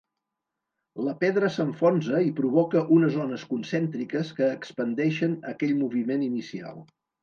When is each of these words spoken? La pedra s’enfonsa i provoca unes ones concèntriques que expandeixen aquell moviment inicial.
La 1.07 1.13
pedra 1.23 1.49
s’enfonsa 1.57 2.23
i 2.29 2.33
provoca 2.41 2.83
unes 2.97 3.21
ones 3.27 3.45
concèntriques 3.55 4.35
que 4.41 4.51
expandeixen 4.59 5.41
aquell 5.57 5.81
moviment 5.87 6.31
inicial. 6.35 6.87